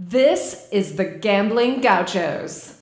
[0.00, 2.80] This is the Gambling Gauchos.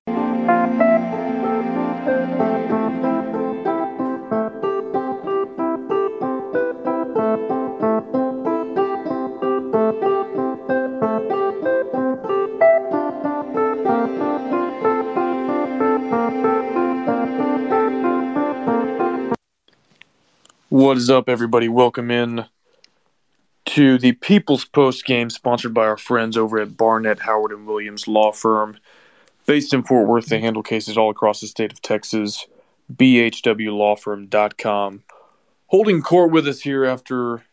[20.69, 21.71] What is up, everybody?
[21.71, 22.45] Welcome in
[23.77, 28.09] to the People's Post game, sponsored by our friends over at Barnett Howard and Williams
[28.09, 28.79] Law Firm,
[29.45, 30.29] based in Fort Worth.
[30.29, 32.47] They handle cases all across the state of Texas.
[32.91, 35.03] BHWLawFirm.com.
[35.67, 37.45] Holding court with us here after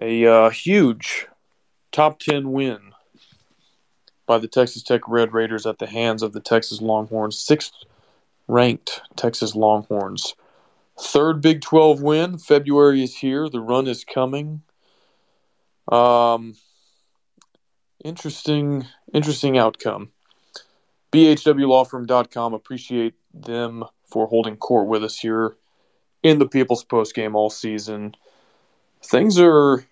[0.00, 1.26] a uh, huge
[1.92, 2.78] top 10 win
[4.24, 7.74] by the Texas Tech Red Raiders at the hands of the Texas Longhorns, sixth
[8.48, 10.34] ranked Texas Longhorns.
[10.98, 12.38] Third Big 12 win.
[12.38, 13.50] February is here.
[13.50, 14.62] The run is coming.
[15.88, 16.54] Um,
[18.04, 20.10] interesting, interesting outcome.
[21.12, 22.54] BHWLawFirm.com.
[22.54, 25.56] Appreciate them for holding court with us here
[26.22, 28.14] in the People's Post game all season.
[29.02, 29.84] Things are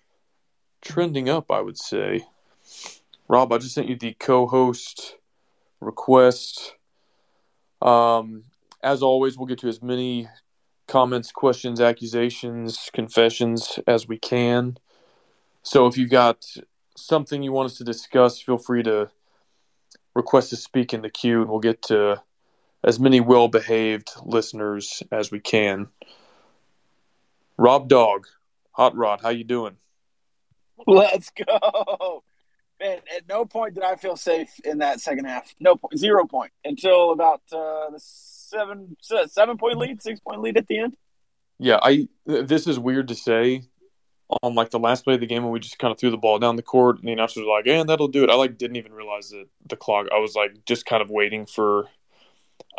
[0.81, 2.25] trending up, I would say.
[3.27, 5.17] Rob, I just sent you the co-host
[5.79, 6.73] request.
[7.81, 8.45] Um,
[8.81, 10.27] as always, we'll get to as many
[10.87, 14.77] comments, questions, accusations, confessions as we can.
[15.63, 16.45] So if you've got
[16.95, 19.09] something you want us to discuss, feel free to
[20.15, 22.21] request to speak in the queue, and we'll get to
[22.83, 25.87] as many well-behaved listeners as we can.
[27.57, 28.27] Rob Dog,
[28.71, 29.75] Hot Rod, how you doing?
[30.87, 32.23] Let's go.
[32.79, 35.53] Man, at no point did I feel safe in that second half.
[35.59, 38.95] No point, zero point until about uh, the seven
[39.27, 40.95] seven point lead, six point lead at the end.
[41.57, 42.07] Yeah, I.
[42.25, 43.63] This is weird to say
[44.43, 46.17] on like the last play of the game when we just kind of threw the
[46.17, 48.57] ball down the court and the announcers were like, "And that'll do it." I like
[48.57, 50.07] didn't even realize that the clock.
[50.13, 51.87] I was like just kind of waiting for,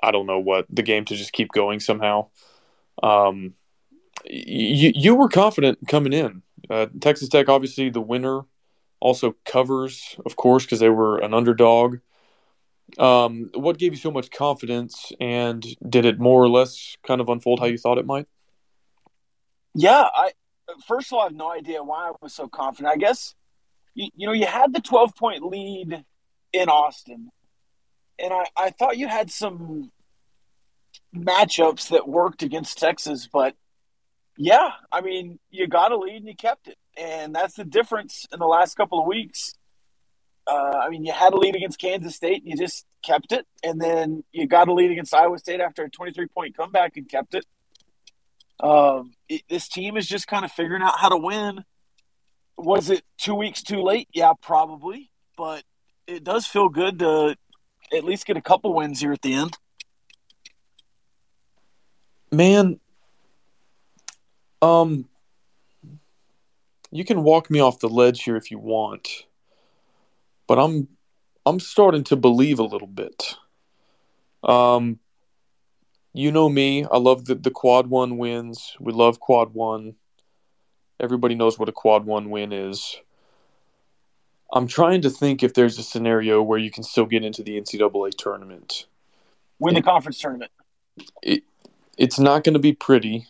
[0.03, 2.29] I don't know what the game to just keep going somehow.
[3.03, 3.55] Um,
[4.25, 6.43] you you were confident coming in.
[6.69, 8.43] Uh, Texas Tech, obviously the winner,
[9.01, 11.99] also covers, of course, because they were an underdog.
[12.99, 17.29] Um, what gave you so much confidence, and did it more or less kind of
[17.29, 18.27] unfold how you thought it might?
[19.75, 20.33] Yeah, I
[20.87, 22.93] first of all, I have no idea why I was so confident.
[22.93, 23.35] I guess
[23.95, 26.05] you, you know you had the twelve point lead
[26.53, 27.31] in Austin,
[28.19, 29.91] and I, I thought you had some
[31.15, 33.55] matchups that worked against Texas, but
[34.37, 38.27] yeah, I mean you got a lead and you kept it, and that's the difference
[38.33, 39.55] in the last couple of weeks.
[40.47, 43.47] Uh, I mean, you had a lead against Kansas State, and you just kept it,
[43.63, 47.09] and then you got a lead against Iowa State after a twenty-three point comeback and
[47.09, 47.45] kept it.
[48.63, 51.65] Um, it, this team is just kind of figuring out how to win.
[52.57, 54.09] Was it two weeks too late?
[54.13, 55.65] Yeah, probably, but
[56.07, 57.37] it does feel good to
[57.93, 59.57] at least get a couple wins here at the end.
[62.31, 62.79] Man,
[64.63, 65.09] um,
[66.91, 69.09] you can walk me off the ledge here if you want,
[70.47, 70.89] but I'm
[71.47, 73.37] I'm starting to believe a little bit.
[74.45, 75.01] Um,
[76.13, 76.85] you know me.
[76.85, 78.77] I love the, the quad one wins.
[78.81, 79.95] We love quad one.
[80.99, 82.97] Everybody knows what a quad one win is.
[84.53, 87.61] I'm trying to think if there's a scenario where you can still get into the
[87.61, 88.87] NCAA tournament.
[89.59, 90.51] Win the conference tournament.
[91.23, 91.45] It,
[91.97, 93.27] it's not going to be pretty.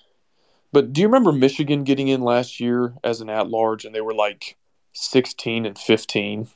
[0.73, 4.01] But do you remember Michigan getting in last year as an at large and they
[4.01, 4.57] were like
[4.93, 6.49] 16 and 15?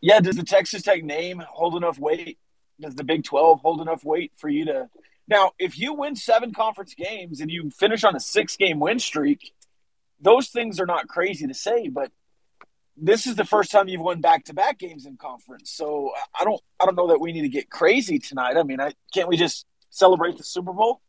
[0.00, 2.38] Yeah, does the Texas Tech name hold enough weight?
[2.80, 4.88] Does the Big 12 hold enough weight for you to
[5.28, 9.54] Now, if you win 7 conference games and you finish on a 6-game win streak,
[10.20, 12.10] those things are not crazy to say, but
[12.96, 15.70] this is the first time you've won back-to-back games in conference.
[15.70, 18.56] So, I don't I don't know that we need to get crazy tonight.
[18.56, 21.00] I mean, I can't we just celebrate the Super Bowl?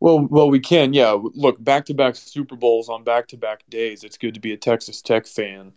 [0.00, 0.92] Well, well, we can.
[0.92, 4.04] Yeah, look, back-to-back Super Bowls on back-to-back days.
[4.04, 5.72] It's good to be a Texas Tech fan.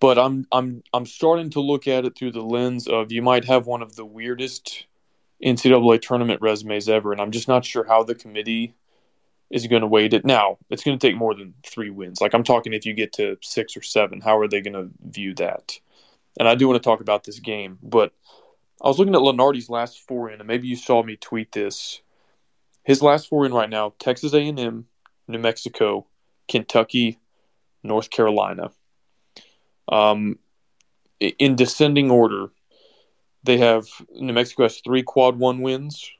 [0.00, 3.44] But I'm I'm I'm starting to look at it through the lens of you might
[3.46, 4.86] have one of the weirdest
[5.44, 8.74] NCAA tournament resumes ever, and I'm just not sure how the committee
[9.50, 10.24] is going to weight it.
[10.24, 12.20] Now, it's going to take more than three wins.
[12.20, 14.90] Like I'm talking, if you get to six or seven, how are they going to
[15.02, 15.78] view that?
[16.38, 18.12] And I do want to talk about this game, but
[18.82, 22.00] I was looking at Lunardi's last four in, and maybe you saw me tweet this.
[22.84, 24.86] His last four in right now: Texas A&M,
[25.26, 26.06] New Mexico,
[26.46, 27.18] Kentucky,
[27.82, 28.70] North Carolina.
[29.88, 30.38] Um,
[31.20, 32.50] in descending order,
[33.44, 36.10] they have New Mexico has three quad one wins,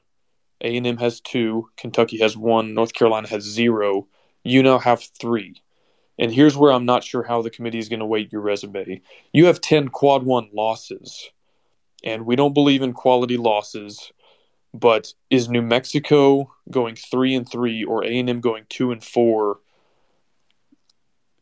[0.61, 4.07] A and M has two, Kentucky has one, North Carolina has zero.
[4.43, 5.61] You now have three,
[6.17, 9.01] And here's where I'm not sure how the committee is going to weight your resume.
[9.33, 11.29] You have 10 quad one losses,
[12.03, 14.11] and we don't believe in quality losses.
[14.73, 19.03] But is New Mexico going three and three, or A and M going two and
[19.03, 19.59] four?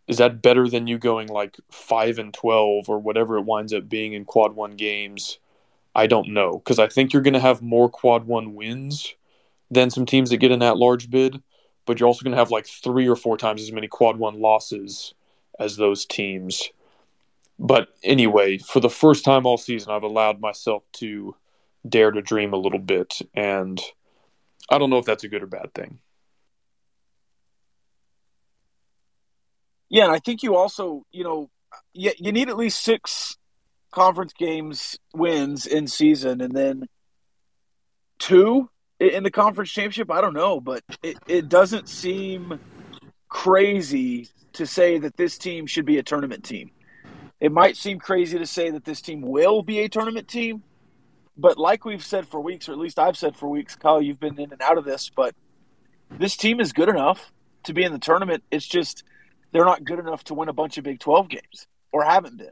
[0.07, 3.89] Is that better than you going like five and twelve, or whatever it winds up
[3.89, 5.39] being in quad one games?
[5.93, 9.15] I don't know because I think you're going to have more quad one wins
[9.69, 11.41] than some teams that get in that large bid,
[11.85, 14.39] but you're also going to have like three or four times as many quad one
[14.39, 15.13] losses
[15.59, 16.69] as those teams.
[17.59, 21.35] But anyway, for the first time all season, I've allowed myself to
[21.87, 23.19] dare to dream a little bit.
[23.33, 23.81] And
[24.69, 25.99] I don't know if that's a good or bad thing.
[29.89, 31.49] Yeah, and I think you also, you know,
[31.93, 33.37] you, you need at least six
[33.91, 36.87] conference games wins in season, and then
[38.19, 38.69] two
[38.99, 40.11] in the conference championship.
[40.11, 42.59] I don't know, but it, it doesn't seem
[43.29, 46.71] crazy to say that this team should be a tournament team.
[47.39, 50.63] It might seem crazy to say that this team will be a tournament team,
[51.37, 54.19] but like we've said for weeks, or at least I've said for weeks, Kyle, you've
[54.19, 55.35] been in and out of this, but
[56.09, 57.31] this team is good enough
[57.63, 58.43] to be in the tournament.
[58.49, 59.03] It's just
[59.51, 62.51] they're not good enough to win a bunch of Big 12 games or haven't been.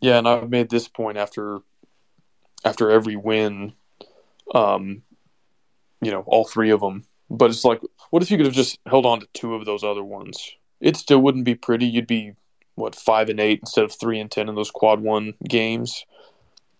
[0.00, 1.60] Yeah, and I've made this point after
[2.64, 3.74] after every win,
[4.54, 5.02] um,
[6.00, 7.04] you know, all three of them.
[7.30, 7.80] But it's like,
[8.10, 10.52] what if you could have just held on to two of those other ones?
[10.80, 11.86] It still wouldn't be pretty.
[11.86, 12.32] You'd be
[12.74, 16.04] what five and eight instead of three and ten in those quad one games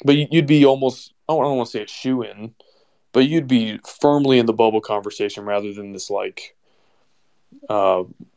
[0.05, 2.55] but you'd be almost I don't want to say a shoe in,
[3.13, 6.57] but you'd be firmly in the bubble conversation rather than this like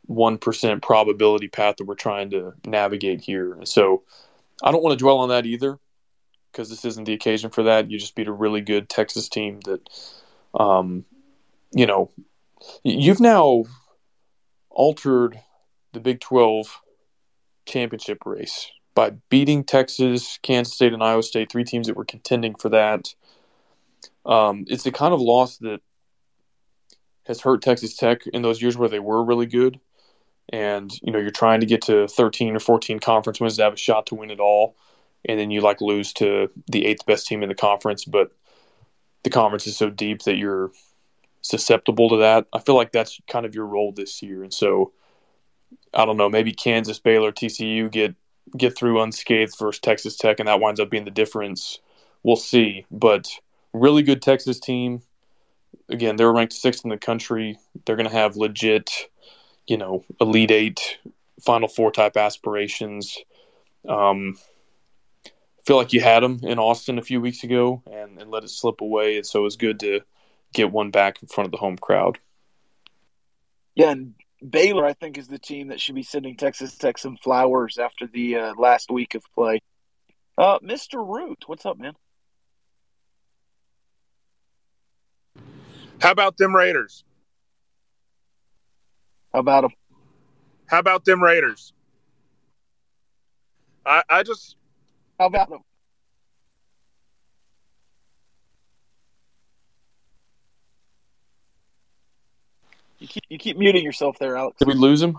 [0.05, 3.57] one percent probability path that we're trying to navigate here.
[3.65, 4.03] So
[4.63, 5.79] I don't want to dwell on that either
[6.51, 7.91] because this isn't the occasion for that.
[7.91, 9.81] You just beat a really good Texas team that,
[10.59, 11.05] um,
[11.73, 12.09] you know,
[12.83, 13.65] you've now
[14.69, 15.39] altered
[15.93, 16.81] the Big Twelve
[17.65, 22.55] championship race by beating Texas, Kansas State, and Iowa State, three teams that were contending
[22.55, 23.13] for that.
[24.25, 25.81] Um, it's the kind of loss that
[27.27, 29.79] has hurt Texas Tech in those years where they were really good.
[30.49, 33.73] And, you know, you're trying to get to 13 or 14 conference wins to have
[33.73, 34.75] a shot to win it all.
[35.25, 38.31] And then you like lose to the eighth best team in the conference, but
[39.23, 40.71] the conference is so deep that you're
[41.41, 42.47] susceptible to that.
[42.53, 44.43] I feel like that's kind of your role this year.
[44.43, 44.93] And so,
[45.93, 48.15] I don't know, maybe Kansas, Baylor, TCU get
[48.55, 51.79] get through unscathed versus Texas Tech, and that winds up being the difference.
[52.23, 52.85] We'll see.
[52.89, 53.27] But
[53.73, 55.01] really good Texas team.
[55.89, 57.57] Again, they're ranked sixth in the country.
[57.85, 59.09] They're going to have legit,
[59.67, 60.97] you know, Elite Eight,
[61.41, 63.17] Final Four type aspirations.
[63.87, 64.37] Um,
[65.65, 68.49] feel like you had them in Austin a few weeks ago and, and let it
[68.49, 69.17] slip away.
[69.17, 70.01] And so it was good to
[70.53, 72.19] get one back in front of the home crowd.
[73.75, 74.15] Yeah, and
[74.47, 78.07] Baylor, I think, is the team that should be sending Texas Tech some flowers after
[78.07, 79.61] the uh, last week of play.
[80.37, 81.05] Uh, Mr.
[81.05, 81.93] Root, what's up, man?
[86.01, 87.03] How about them Raiders?
[89.33, 89.71] How about them?
[90.67, 91.73] How about them Raiders?
[93.85, 94.55] I, I just.
[95.19, 95.59] How about them?
[102.99, 104.57] You keep you keep muting yourself there, Alex.
[104.57, 105.17] Did we lose him?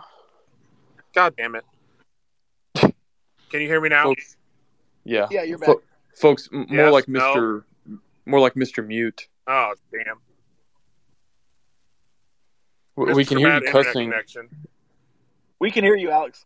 [1.15, 1.65] God damn it!
[2.75, 4.05] Can you hear me now?
[4.05, 4.37] Folks,
[5.05, 5.27] yeah.
[5.31, 5.77] Yeah, you're back.
[6.15, 7.21] folks, m- more Yes, like no.
[7.21, 7.63] Mr.
[8.27, 8.85] More like Mr.
[8.87, 9.29] Mute.
[9.47, 10.17] Oh damn!
[12.99, 14.11] W- We can hear you cussing.
[14.11, 14.49] Connection.
[15.61, 16.45] We can hear you, Alex.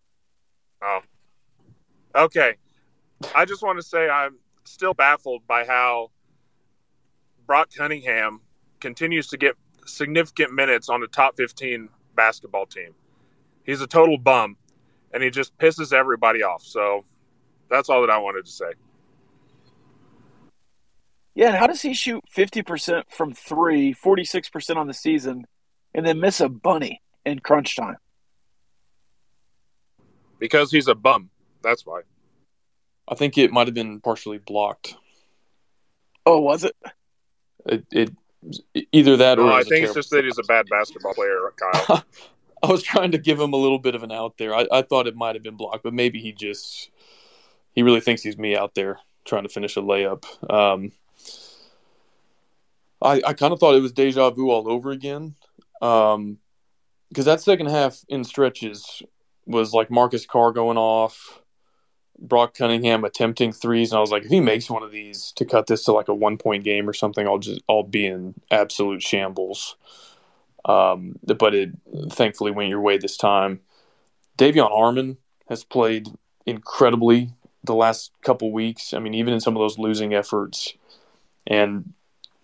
[0.82, 1.00] Oh,
[2.14, 2.54] okay.
[3.34, 6.10] I just want to say I'm still baffled by how
[7.46, 8.40] Brock Cunningham
[8.80, 9.54] continues to get
[9.86, 12.94] significant minutes on the top 15 basketball team.
[13.64, 14.56] He's a total bum,
[15.12, 16.62] and he just pisses everybody off.
[16.62, 17.04] So
[17.70, 18.72] that's all that I wanted to say.
[21.34, 25.46] Yeah, and how does he shoot 50% from three, 46% on the season,
[25.94, 27.96] and then miss a bunny in crunch time?
[30.38, 31.30] Because he's a bum.
[31.62, 32.02] That's why.
[33.08, 34.94] I think it might have been partially blocked.
[36.24, 36.76] Oh, was it?
[37.66, 38.10] It, it
[38.92, 42.04] either that or No, I think it's just that he's a bad basketball player, Kyle.
[42.62, 44.54] I was trying to give him a little bit of an out there.
[44.54, 46.90] I, I thought it might have been blocked, but maybe he just
[47.72, 50.24] he really thinks he's me out there trying to finish a layup.
[50.52, 50.92] Um,
[53.00, 55.34] I I kind of thought it was deja vu all over again,
[55.82, 59.02] because that second half in stretches
[59.46, 61.42] was like Marcus Carr going off,
[62.18, 65.44] Brock Cunningham attempting threes, and I was like, if he makes one of these to
[65.44, 68.34] cut this to like a one point game or something, I'll just I'll be in
[68.50, 69.76] absolute shambles.
[70.64, 71.70] Um, but it
[72.10, 73.60] thankfully went your way this time.
[74.38, 75.16] De'Vion Harmon
[75.48, 76.06] has played
[76.46, 77.32] incredibly
[77.64, 78.94] the last couple weeks.
[78.94, 80.74] I mean, even in some of those losing efforts,
[81.48, 81.92] and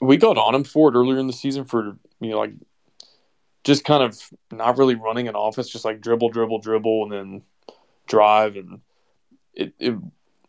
[0.01, 2.53] we got on him for it earlier in the season for you know like
[3.69, 4.19] just kind of
[4.51, 7.43] not really running an offense, just like dribble, dribble, dribble, and then
[8.07, 8.81] drive, and
[9.53, 9.95] it, it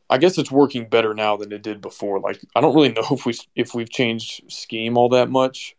[0.09, 2.21] I guess it's working better now than it did before.
[2.21, 5.75] Like I don't really know if we if we've changed scheme all that much,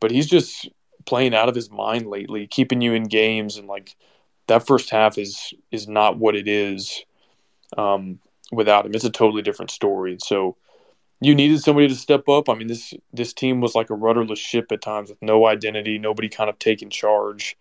[0.00, 0.66] but he's just
[1.04, 3.94] playing out of his mind lately, keeping you in games, and like
[4.46, 7.04] that first half is is not what it is
[7.76, 8.18] um,
[8.50, 8.94] without him.
[8.94, 10.16] It's a totally different story.
[10.20, 10.56] So
[11.22, 12.48] you needed somebody to step up.
[12.48, 15.98] I mean this this team was like a rudderless ship at times with no identity,
[15.98, 17.56] nobody kind of taking charge,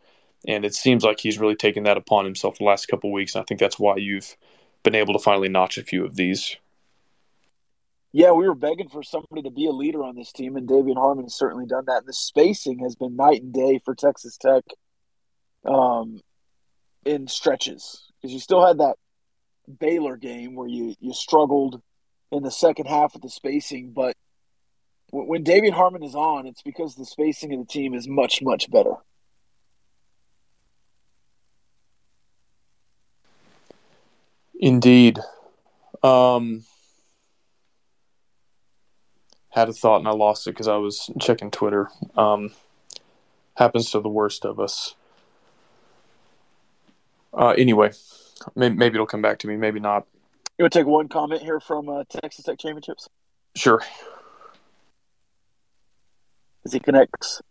[0.47, 3.35] and it seems like he's really taken that upon himself the last couple weeks.
[3.35, 4.35] And I think that's why you've
[4.83, 6.57] been able to finally notch a few of these.
[8.13, 10.97] Yeah, we were begging for somebody to be a leader on this team, and De'Vion
[10.97, 12.05] Harmon has certainly done that.
[12.05, 14.63] The spacing has been night and day for Texas Tech
[15.63, 16.19] um,
[17.05, 18.97] in stretches because you still had that
[19.79, 21.81] Baylor game where you, you struggled
[22.31, 24.15] in the second half with the spacing, but
[25.11, 28.71] when De'Vion Harmon is on, it's because the spacing of the team is much, much
[28.71, 28.93] better.
[34.57, 35.19] Indeed.
[36.01, 36.63] Um,
[39.49, 41.89] had a thought and I lost it because I was checking Twitter.
[42.15, 42.53] Um,
[43.55, 44.95] happens to the worst of us.
[47.33, 47.91] Uh, anyway,
[48.55, 49.57] maybe, maybe, it'll come back to me.
[49.57, 50.05] Maybe not.
[50.61, 53.09] You want to take one comment here from uh, Texas Tech Championships?
[53.55, 53.81] Sure.
[56.63, 57.41] As he connects.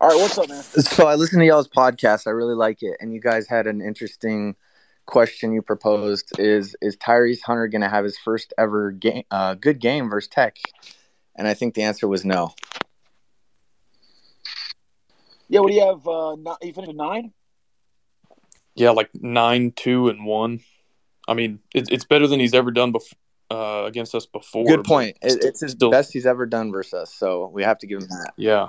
[0.00, 0.62] All right, what's up, man?
[0.62, 2.28] So I listened to y'all's podcast.
[2.28, 4.54] I really like it, and you guys had an interesting–
[5.06, 9.54] question you proposed is is Tyrese Hunter going to have his first ever game, uh,
[9.54, 10.58] good game versus Tech?
[11.34, 12.54] And I think the answer was no.
[15.48, 16.06] Yeah, what do you have?
[16.06, 17.32] Uh, not, you finished nine.
[18.74, 20.60] Yeah, like nine, two, and one.
[21.28, 23.18] I mean, it, it's better than he's ever done before.
[23.50, 24.64] Uh, against us before.
[24.64, 25.18] Good point.
[25.20, 28.00] It, it's his still, best he's ever done versus us, so we have to give
[28.00, 28.32] him that.
[28.38, 28.68] Yeah,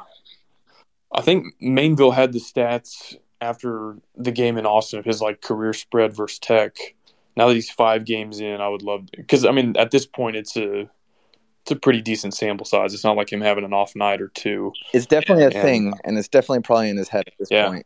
[1.13, 5.71] I think Mainville had the stats after the game in Austin of his like career
[5.71, 6.75] spread versus Tech.
[7.37, 10.35] Now that he's five games in, I would love because I mean at this point
[10.35, 10.89] it's a
[11.61, 12.93] it's a pretty decent sample size.
[12.93, 14.73] It's not like him having an off night or two.
[14.93, 17.69] It's definitely a and, thing, and it's definitely probably in his head at this yeah.
[17.69, 17.85] point.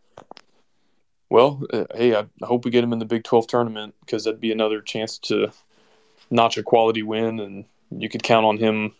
[1.30, 4.40] Well, uh, hey, I hope we get him in the Big Twelve tournament because that'd
[4.40, 5.52] be another chance to
[6.30, 8.94] notch a quality win, and you could count on him.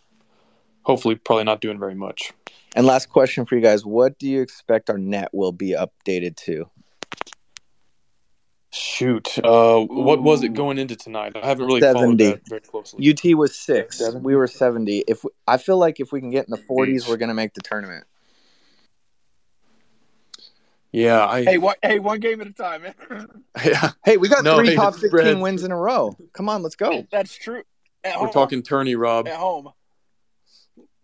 [0.82, 2.32] Hopefully, probably not doing very much.
[2.76, 6.36] And last question for you guys: What do you expect our net will be updated
[6.44, 6.68] to?
[8.70, 11.32] Shoot, uh, what was it going into tonight?
[11.34, 12.02] I haven't really 70.
[12.02, 13.10] followed that very closely.
[13.10, 13.98] UT was six.
[13.98, 14.22] 70?
[14.22, 14.98] We were seventy.
[15.08, 17.54] If we, I feel like if we can get in the forties, we're gonna make
[17.54, 18.04] the tournament.
[20.92, 21.44] Yeah, I.
[21.44, 21.78] Hey, what?
[21.82, 22.94] Hey, one game at a time, man.
[23.64, 23.90] yeah.
[24.04, 26.16] Hey, we got no, three hey, top fifteen wins in a row.
[26.32, 27.06] Come on, let's go.
[27.10, 27.62] That's true.
[28.04, 28.32] At we're home.
[28.32, 29.28] talking tourney, Rob.
[29.28, 29.70] At home.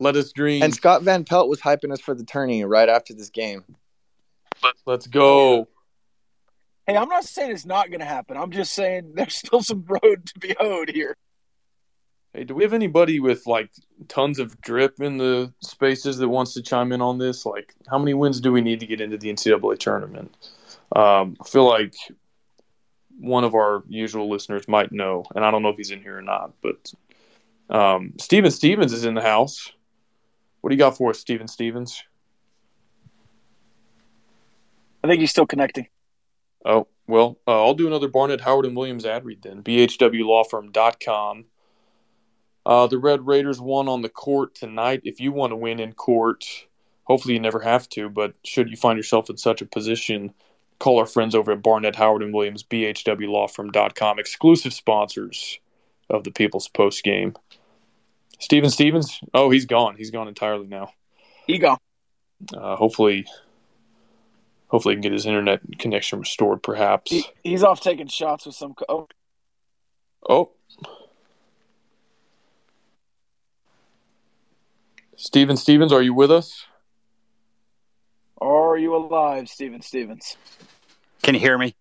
[0.00, 0.62] Let us dream.
[0.62, 3.64] And Scott Van Pelt was hyping us for the tourney right after this game.
[4.86, 5.68] Let's go.
[6.86, 8.36] Hey, I'm not saying it's not going to happen.
[8.36, 11.16] I'm just saying there's still some road to be hoed here.
[12.34, 13.70] Hey, do we have anybody with like
[14.08, 17.46] tons of drip in the spaces that wants to chime in on this?
[17.46, 20.36] Like, how many wins do we need to get into the NCAA tournament?
[20.96, 21.94] Um, I feel like
[23.20, 26.18] one of our usual listeners might know, and I don't know if he's in here
[26.18, 26.92] or not, but
[27.70, 29.70] um, Steven Stevens is in the house.
[30.60, 32.02] What do you got for us, Steven Stevens?
[35.04, 35.86] I think he's still connecting.
[36.64, 39.62] Oh, well, uh, I'll do another Barnett Howard and Williams ad read then.
[39.62, 41.44] BHWLawFirm.com.
[42.66, 45.02] Uh, the Red Raiders won on the court tonight.
[45.04, 46.46] If you want to win in court,
[47.04, 50.32] hopefully you never have to, but should you find yourself in such a position,
[50.78, 55.58] call our friends over at Barnett Howard and Williams, BHWLawFirm.com, exclusive sponsors
[56.08, 57.34] of the People's Post game.
[58.38, 59.20] Steven Stevens?
[59.32, 59.96] Oh, he's gone.
[59.96, 60.92] He's gone entirely now.
[61.46, 61.78] He gone.
[62.54, 63.26] Uh, hopefully,
[64.68, 66.62] hopefully, he can get his internet connection restored.
[66.62, 68.74] Perhaps he, he's off taking shots with some.
[68.88, 69.08] Oh.
[70.28, 70.50] oh.
[75.24, 76.66] Steven Stevens, are you with us?
[78.42, 80.36] Are you alive, Steven Stevens?
[81.22, 81.74] Can you hear me?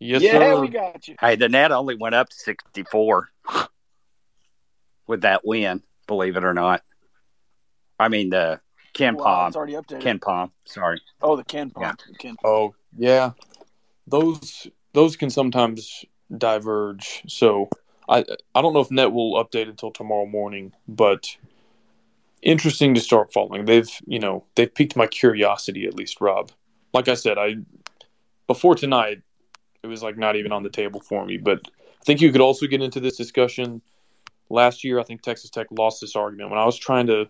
[0.00, 0.60] Yes, yeah, sir.
[0.62, 1.16] we got you.
[1.20, 3.28] Hey, the net only went up to 64
[5.06, 6.82] with that win, believe it or not.
[8.00, 8.62] I mean, the
[8.94, 9.48] Ken wow, Palm.
[9.48, 10.18] It's already updated.
[10.18, 10.50] KenPom.
[10.64, 11.02] Sorry.
[11.20, 11.82] Oh, the KenPom.
[11.82, 11.92] Yeah.
[12.08, 12.36] The Ken.
[12.42, 13.32] Oh, yeah.
[14.06, 17.22] Those those can sometimes diverge.
[17.26, 17.68] So
[18.08, 18.24] I
[18.54, 21.36] I don't know if net will update until tomorrow morning, but
[22.42, 23.64] interesting to start following.
[23.64, 26.50] They've, you know, they've piqued my curiosity at least, Rob.
[26.92, 27.56] Like I said, I
[28.46, 29.22] before tonight,
[29.82, 31.36] it was like not even on the table for me.
[31.36, 31.60] But
[32.00, 33.82] I think you could also get into this discussion.
[34.50, 37.28] Last year, I think Texas Tech lost this argument when I was trying to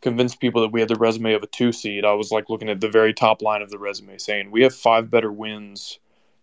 [0.00, 2.04] convince people that we had the resume of a two seed.
[2.04, 4.74] I was like looking at the very top line of the resume, saying we have
[4.74, 5.98] five better wins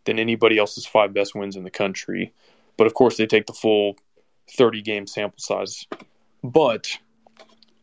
[0.05, 2.33] than anybody else's five best wins in the country.
[2.77, 3.97] But of course, they take the full
[4.51, 5.85] 30 game sample size.
[6.43, 6.97] But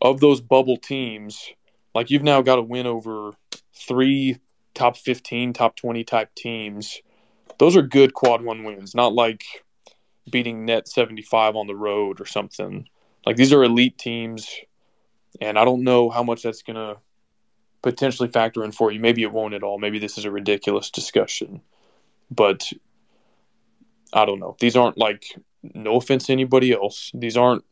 [0.05, 1.51] of those bubble teams,
[1.95, 3.33] like you've now got to win over
[3.75, 4.39] three
[4.75, 7.01] top 15, top 20 type teams.
[7.59, 9.45] Those are good quad one wins, not like
[10.31, 12.87] beating net 75 on the road or something.
[13.25, 14.49] Like these are elite teams,
[15.41, 16.99] and I don't know how much that's going to
[17.83, 19.01] potentially factor in for you.
[19.01, 19.79] Maybe it won't at all.
[19.79, 21.63] Maybe this is a ridiculous discussion.
[22.31, 22.71] But
[24.13, 24.57] I don't know.
[24.61, 25.25] These aren't like,
[25.63, 27.65] no offense to anybody else, these aren't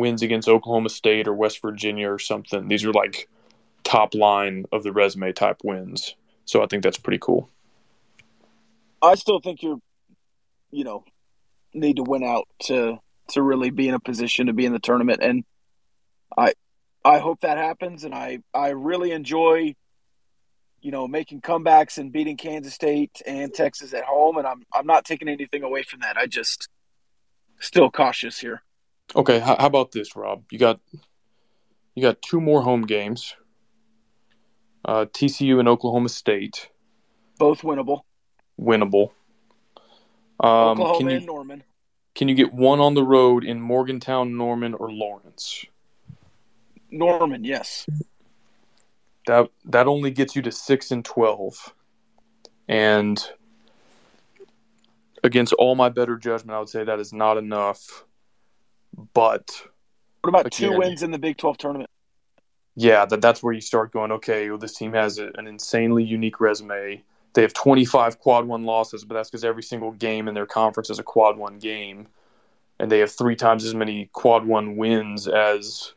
[0.00, 2.66] wins against Oklahoma State or West Virginia or something.
[2.66, 3.28] These are like
[3.84, 6.16] top line of the resume type wins.
[6.44, 7.48] So I think that's pretty cool.
[9.02, 9.78] I still think you're,
[10.70, 11.04] you know,
[11.72, 14.80] need to win out to to really be in a position to be in the
[14.80, 15.44] tournament, and
[16.36, 16.54] I
[17.04, 19.74] I hope that happens, and I I really enjoy,
[20.80, 24.86] you know, making comebacks and beating Kansas State and Texas at home, and I'm I'm
[24.86, 26.16] not taking anything away from that.
[26.16, 26.68] I just
[27.60, 28.62] still cautious here.
[29.14, 30.44] Okay, how, how about this, Rob?
[30.50, 30.80] You got
[31.94, 33.34] you got two more home games.
[34.84, 36.70] Uh, TCU and Oklahoma State.
[37.38, 38.02] Both winnable.
[38.58, 39.10] Winnable.
[40.38, 41.64] Um, Oklahoma can you, and Norman.
[42.14, 45.64] Can you get one on the road in Morgantown, Norman, or Lawrence?
[46.90, 47.86] Norman, yes.
[49.26, 51.74] That that only gets you to six and twelve,
[52.68, 53.22] and
[55.22, 58.04] against all my better judgment, I would say that is not enough.
[59.14, 59.50] But
[60.22, 61.90] What about two wins in the Big 12 tournament?
[62.76, 64.12] yeah, that that's where you start going.
[64.12, 67.02] Okay, well, this team has a, an insanely unique resume.
[67.34, 70.90] They have 25 quad one losses, but that's because every single game in their conference
[70.90, 72.08] is a quad one game,
[72.78, 75.92] and they have three times as many quad one wins as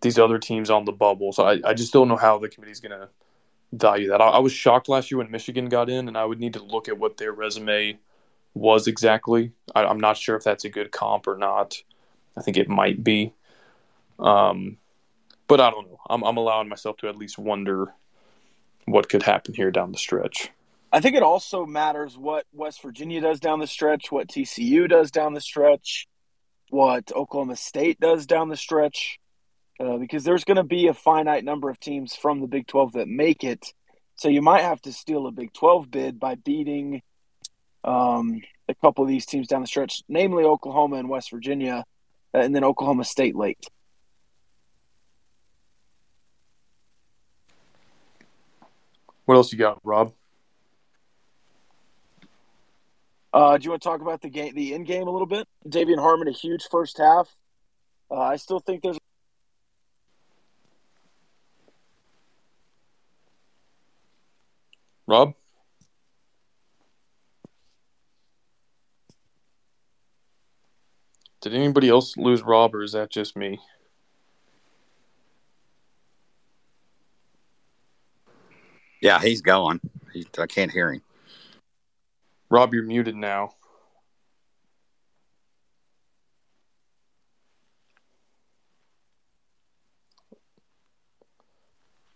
[0.00, 1.32] these other teams on the bubble.
[1.32, 3.08] So I, I just don't know how the committee's going to
[3.72, 4.20] value that.
[4.20, 6.62] I, I was shocked last year when Michigan got in, and I would need to
[6.62, 7.98] look at what their resume
[8.54, 9.52] was exactly.
[9.74, 11.76] I, I'm not sure if that's a good comp or not.
[12.36, 13.32] I think it might be.
[14.18, 14.78] Um,
[15.46, 15.98] but I don't know.
[16.08, 17.94] I'm, I'm allowing myself to at least wonder
[18.84, 20.50] what could happen here down the stretch.
[20.92, 25.10] I think it also matters what West Virginia does down the stretch, what TCU does
[25.10, 26.06] down the stretch,
[26.70, 29.18] what Oklahoma State does down the stretch,
[29.80, 32.92] uh, because there's going to be a finite number of teams from the Big 12
[32.92, 33.66] that make it.
[34.16, 37.02] So you might have to steal a Big 12 bid by beating
[37.84, 41.84] um, a couple of these teams down the stretch, namely Oklahoma and West Virginia,
[42.34, 43.64] and then Oklahoma State late.
[49.24, 50.12] What else you got, Rob?
[53.32, 55.46] Uh, do you want to talk about the game, the in game a little bit?
[55.68, 57.28] De'Vion Harmon, a huge first half.
[58.10, 58.98] Uh, I still think there's
[65.06, 65.34] Rob?
[71.48, 73.58] Did anybody else lose Rob, or is that just me?
[79.00, 79.80] Yeah, he's going.
[80.12, 81.00] He, I can't hear him.
[82.50, 83.52] Rob, you're muted now.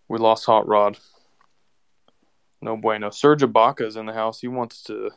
[0.09, 0.99] We lost Hot Rod.
[2.61, 3.09] No bueno.
[3.09, 4.43] Serge Ibaka is in the house.
[4.43, 5.11] He wants to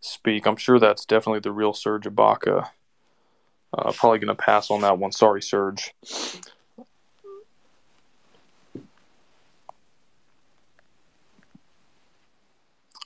[0.00, 0.46] speak.
[0.46, 2.70] I'm sure that's definitely the real Serge Ibaka.
[3.72, 5.12] Uh, probably going to pass on that one.
[5.12, 5.94] Sorry, Serge.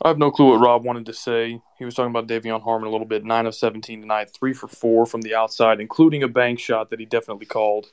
[0.02, 1.60] I have no clue what Rob wanted to say.
[1.78, 3.24] He was talking about De'Vion Harmon a little bit.
[3.24, 7.00] Nine of seventeen tonight, three for four from the outside, including a bank shot that
[7.00, 7.92] he definitely called.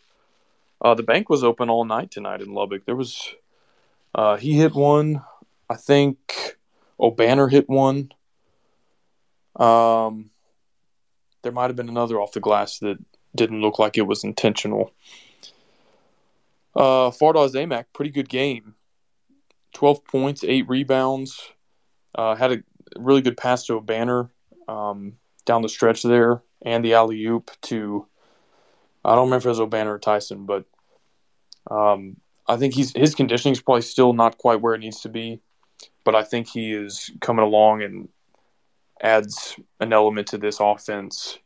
[0.81, 2.86] Uh, the bank was open all night tonight in Lubbock.
[2.86, 3.34] There was
[4.13, 5.21] uh, he hit one.
[5.69, 6.57] I think
[6.99, 8.12] Obanor hit one.
[9.55, 10.31] Um,
[11.43, 12.97] there might have been another off the glass that
[13.36, 14.93] didn't look like it was intentional.
[16.75, 18.75] Uh, Fardaws Aimaq, pretty good game.
[19.73, 21.41] Twelve points, eight rebounds.
[22.13, 22.63] Uh, had a
[22.97, 24.30] really good pass to Obanor
[24.67, 25.13] um,
[25.45, 28.06] down the stretch there, and the alley oop to
[29.04, 30.65] I don't remember if it was Obanor or Tyson, but
[31.69, 35.10] um, I think he's his conditioning is probably still not quite where it needs to
[35.10, 35.41] be,
[36.04, 38.10] but I think he is coming along and
[39.01, 41.39] adds an element to this offense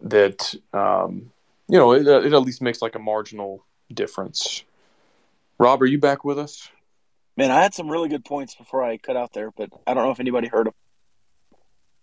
[0.00, 1.32] that um,
[1.68, 4.64] you know, it, it at least makes like a marginal difference.
[5.58, 6.70] Rob, are you back with us?
[7.36, 10.04] Man, I had some really good points before I cut out there, but I don't
[10.04, 10.70] know if anybody heard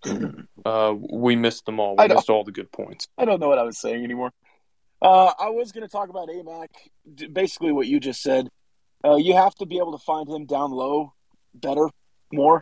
[0.03, 0.47] them.
[0.65, 1.95] Uh, we missed them all.
[1.95, 3.07] We I missed all the good points.
[3.17, 4.31] I don't know what I was saying anymore.
[5.01, 6.67] Uh, I was going to talk about Aimaq,
[7.31, 8.49] basically what you just said.
[9.03, 11.13] Uh, you have to be able to find him down low
[11.53, 11.87] better,
[12.33, 12.61] more.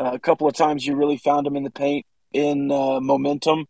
[0.00, 3.66] Uh, a couple of times you really found him in the paint in uh, momentum.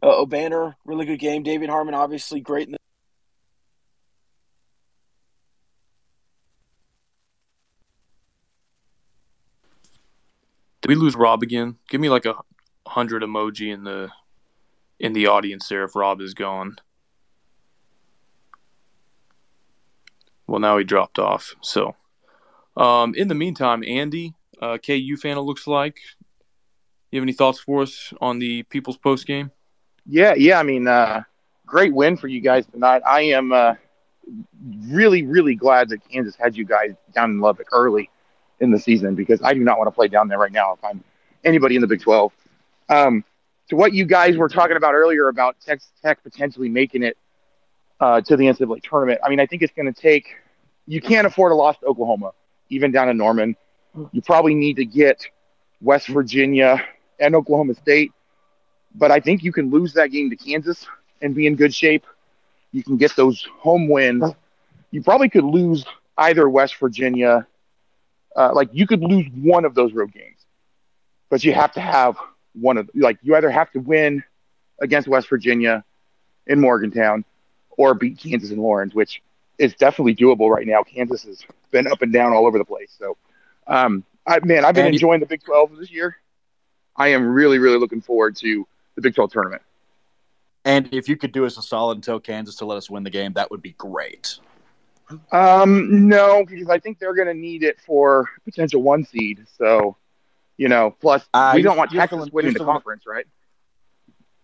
[0.00, 1.42] Uh, Obanor, really good game.
[1.42, 2.78] De'Vion Harmon, obviously great in the
[10.80, 11.76] Did we lose Rob again?
[11.88, 12.34] Give me like a
[12.86, 14.10] hundred emoji in the
[14.98, 16.76] in the audience there if Rob is gone.
[20.48, 21.54] Well, now he dropped off.
[21.60, 21.94] So,
[22.76, 25.98] um, in the meantime, Andy, uh, KU fan, it looks like.
[27.10, 29.50] You have any thoughts for us on the People's Post game?
[30.06, 30.58] Yeah, yeah.
[30.58, 31.24] I mean, uh,
[31.66, 33.02] great win for you guys tonight.
[33.06, 33.74] I am uh,
[34.86, 38.08] really, really glad that Kansas had you guys down in Lubbock early
[38.60, 40.84] in the season because I do not want to play down there right now if
[40.84, 41.02] I'm
[41.44, 42.32] anybody in the Big 12.
[42.88, 43.24] Um,
[43.68, 47.16] to what you guys were talking about earlier about Texas Tech potentially making it
[48.00, 50.36] uh, to the NCAA tournament, I mean, I think it's going to take.
[50.86, 52.32] You can't afford a loss to Oklahoma,
[52.68, 53.56] even down in Norman.
[54.12, 55.26] You probably need to get
[55.80, 56.82] West Virginia
[57.20, 58.12] and Oklahoma State
[58.94, 60.86] but I think you can lose that game to Kansas
[61.20, 62.04] and be in good shape.
[62.72, 64.24] You can get those home wins.
[64.90, 65.84] You probably could lose
[66.18, 67.46] either West Virginia.
[68.36, 70.38] Uh, like you could lose one of those road games,
[71.30, 72.16] but you have to have
[72.54, 74.22] one of like you either have to win
[74.80, 75.84] against West Virginia
[76.46, 77.24] in Morgantown
[77.70, 79.22] or beat Kansas and Lawrence, which
[79.58, 80.82] is definitely doable right now.
[80.82, 82.94] Kansas has been up and down all over the place.
[82.98, 83.16] So,
[83.66, 86.16] um, I, man, I've been And- enjoying the Big 12 this year.
[86.96, 89.62] I am really, really looking forward to the Big 12 tournament.
[90.64, 93.02] And if you could do us a solid and tell Kansas to let us win
[93.02, 94.38] the game, that would be great.
[95.32, 99.44] Um, no, because I think they're going to need it for potential one seed.
[99.58, 99.96] So,
[100.56, 102.72] you know, plus Uh, we don't want you're Texas still winning you're the still in-
[102.74, 103.26] conference, right?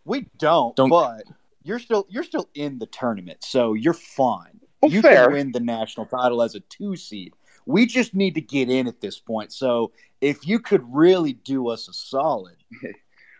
[0.04, 1.24] We don't, Don't- but
[1.62, 4.61] you're still you're still in the tournament, so you're fine.
[4.83, 5.24] Well, you fair.
[5.26, 7.35] can win the national title as a two seed.
[7.68, 9.52] We just need to get in at this point.
[9.52, 12.57] So if you could really do us a solid,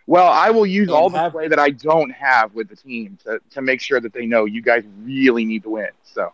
[0.09, 3.19] Well, I will use all the have- play that I don't have with the team
[3.25, 5.91] to, to make sure that they know you guys really need to win.
[6.03, 6.33] So,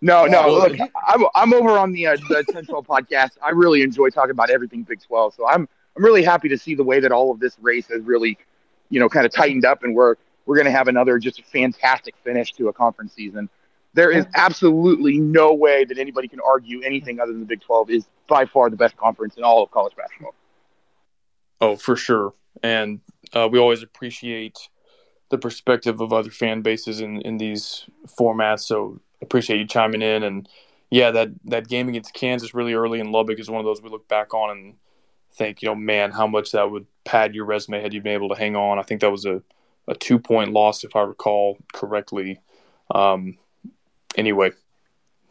[0.00, 3.32] no, no, look, I'm, I'm over on the uh, the 10 12 podcast.
[3.42, 5.34] I really enjoy talking about everything Big 12.
[5.34, 8.00] So I'm I'm really happy to see the way that all of this race has
[8.00, 8.38] really,
[8.88, 10.14] you know, kind of tightened up, and we're
[10.46, 13.50] we're going to have another just fantastic finish to a conference season.
[13.92, 17.90] There is absolutely no way that anybody can argue anything other than the Big 12
[17.90, 20.34] is by far the best conference in all of college basketball.
[21.60, 22.32] Oh, for sure.
[22.62, 23.00] And
[23.32, 24.68] uh, we always appreciate
[25.30, 28.60] the perspective of other fan bases in, in these formats.
[28.60, 30.22] So appreciate you chiming in.
[30.22, 30.48] And
[30.90, 33.90] yeah, that, that game against Kansas really early in Lubbock is one of those we
[33.90, 34.74] look back on and
[35.32, 38.28] think, you know, man, how much that would pad your resume had you been able
[38.28, 38.78] to hang on.
[38.78, 39.42] I think that was a,
[39.86, 42.40] a two point loss, if I recall correctly.
[42.92, 43.38] Um,
[44.16, 44.50] anyway,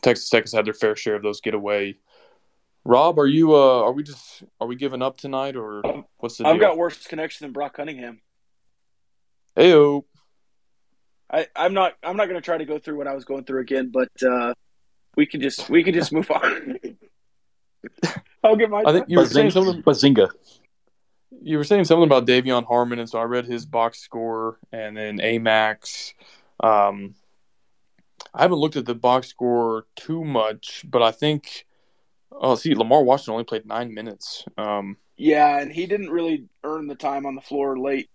[0.01, 1.97] Texas Tech has had their fair share of those get away.
[2.85, 5.83] Rob, are you uh are we just are we giving up tonight or
[6.17, 6.69] what's the I've deal?
[6.69, 8.21] got worse connection than Brock Cunningham.
[9.57, 10.03] Heyo.
[11.31, 11.93] I, I'm not.
[12.01, 14.09] I'm not going to try to go through what I was going through again, but
[14.23, 14.53] uh,
[15.15, 16.79] we can just we can just move on.
[18.43, 18.83] I'll get my.
[18.85, 20.29] I think you were saying Bazinga, something Bazinga.
[21.41, 24.97] you were saying something about De'Vion Harmon and so I read his box score and
[24.97, 26.13] then Aimaq's.
[26.61, 27.13] Um
[28.33, 31.65] I haven't looked at the box score too much, but I think
[32.31, 34.45] oh see Lamar Washington only played nine minutes.
[34.57, 38.09] Um yeah, and he didn't really earn the time on the floor late.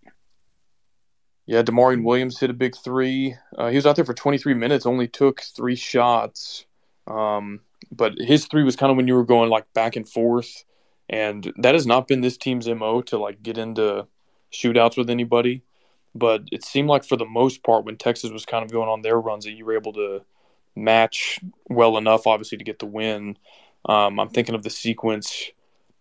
[1.47, 3.37] Yeah, D'Maurian Williams hit a big three.
[3.59, 6.65] Uh, he was out there for 23 minutes, only took three shots.
[7.07, 7.61] Um,
[7.93, 10.65] but his three was kind of when you were going like back and forth,
[11.11, 14.07] and that has not been this team's mo to like get into
[14.53, 15.63] shootouts with anybody.
[16.15, 19.03] But it seemed like for the most part, when Texas was kind of going on
[19.03, 20.23] their runs, that you were able to
[20.77, 23.37] match well enough, obviously, to get the win.
[23.87, 25.51] Um, I'm thinking of the sequence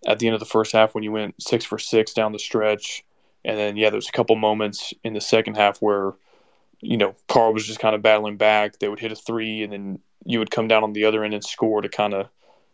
[0.06, 2.40] at the end of the first half when you went six for six down the
[2.40, 3.04] stretch.
[3.46, 6.14] And then, yeah, there's a couple moments in the second half where,
[6.80, 8.80] you know, Carl was just kind of battling back.
[8.80, 11.34] They would hit a three, and then you would come down on the other end
[11.34, 12.30] and score to kind of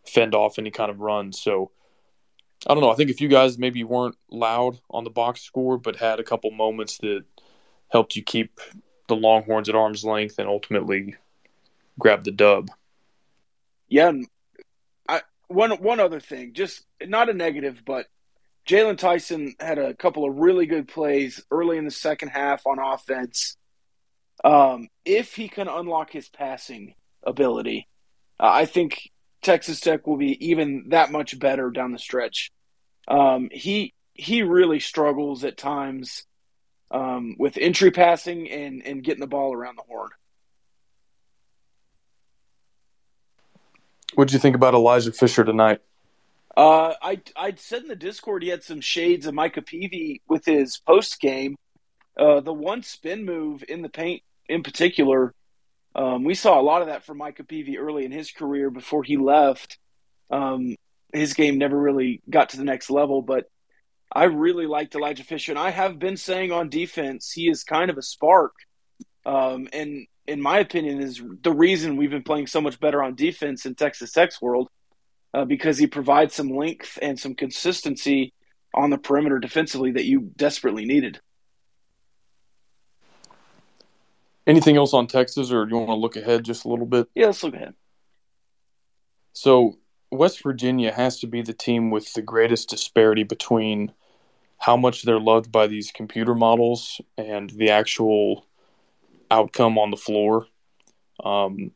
[0.05, 1.31] fend off any kind of run.
[1.31, 1.71] So,
[2.67, 2.91] I don't know.
[2.91, 6.23] I think if you guys maybe weren't loud on the box score, but had a
[6.23, 7.23] couple moments that
[7.89, 8.59] helped you keep
[9.07, 11.15] the Longhorns at arm's length and ultimately
[11.97, 12.69] grab the dub.
[13.87, 14.11] Yeah,
[15.07, 18.07] I one one other thing, just not a negative, but
[18.67, 22.77] Jaylon Tyson had a couple of really good plays early in the second half on
[22.77, 23.57] offense.
[24.43, 26.93] Um, if he can unlock his passing
[27.23, 27.87] ability,
[28.39, 29.09] uh, I think
[29.41, 32.51] Texas Tech will be even that much better down the stretch.
[33.07, 36.25] Um, he he really struggles at times
[36.91, 40.09] um, with entry passing and and getting the ball around the horn.
[44.15, 45.81] What did you think about Elijah Fisher tonight?
[46.57, 50.45] Uh, I I said in the Discord he had some shades of Micah Peavy with
[50.45, 51.55] his post game.
[52.17, 55.33] Uh, the one spin move in the paint, in particular,
[55.95, 59.03] um, we saw a lot of that from Micah Peavy early in his career before
[59.03, 59.77] he left.
[60.29, 60.75] Um,
[61.13, 63.45] his game never really got to the next level, but
[64.11, 67.89] I really liked Elijah Fisher, and I have been saying on defense he is kind
[67.89, 68.53] of a spark.
[69.25, 73.15] Um, and in my opinion, is the reason we've been playing so much better on
[73.15, 74.69] defense in Texas Tech's world
[75.33, 78.33] uh, because he provides some length and some consistency
[78.73, 81.19] on the perimeter defensively that you desperately needed.
[84.49, 87.07] Anything else on Texas, or do you want to look ahead just a little bit?
[87.13, 87.75] Yeah, let's look ahead.
[89.31, 89.77] So,
[90.11, 93.93] West Virginia has to be the team with the greatest disparity between
[94.57, 98.47] how much they're loved by these computer models and the actual
[99.29, 100.47] outcome on the floor.
[101.23, 101.69] Um,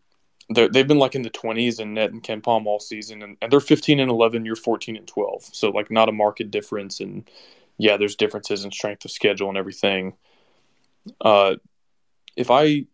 [0.49, 3.59] they've been like in the 20s in net and KenPom all season, and, and they're
[3.59, 4.45] 15 and 11.
[4.45, 5.43] You're 14 and 12.
[5.51, 6.99] So, like, not a market difference.
[6.99, 7.29] And
[7.77, 10.13] yeah, there's differences in strength of schedule and everything.
[11.21, 11.57] Uh,
[12.35, 12.85] if I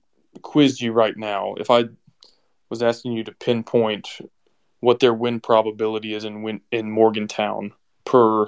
[0.41, 1.85] quizzed you right now, if I
[2.69, 4.07] was asking you to pinpoint
[4.79, 7.73] what their win probability is in win, in Morgantown
[8.05, 8.47] per